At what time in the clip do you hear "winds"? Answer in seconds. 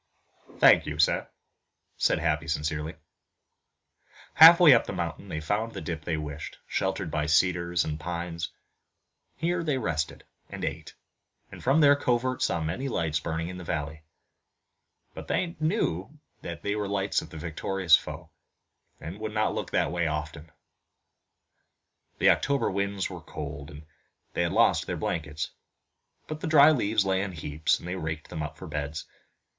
22.71-23.07